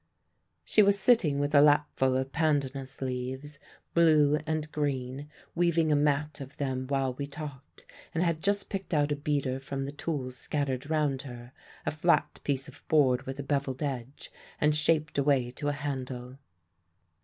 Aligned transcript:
"She 0.65 0.81
was 0.81 0.97
sitting 0.97 1.37
with 1.37 1.53
a 1.53 1.61
lapful 1.61 2.17
of 2.17 2.31
pandanus 2.31 3.03
leaves, 3.03 3.59
blue 3.93 4.39
and 4.47 4.71
green, 4.71 5.29
weaving 5.53 5.91
a 5.91 5.95
mat 5.95 6.41
of 6.41 6.57
them 6.57 6.87
while 6.87 7.13
we 7.13 7.27
talked, 7.27 7.85
and 8.11 8.23
had 8.23 8.41
just 8.41 8.67
picked 8.67 8.95
out 8.95 9.11
a 9.11 9.15
beater 9.15 9.59
from 9.59 9.85
the 9.85 9.91
tools 9.91 10.35
scattered 10.37 10.89
round 10.89 11.21
her 11.21 11.51
a 11.85 11.91
flat 11.91 12.39
piece 12.43 12.67
of 12.67 12.83
board 12.87 13.27
with 13.27 13.37
a 13.37 13.43
bevilled 13.43 13.83
edge, 13.83 14.31
and 14.59 14.75
shaped 14.75 15.19
away 15.19 15.51
to 15.51 15.67
a 15.67 15.71
handle. 15.73 16.39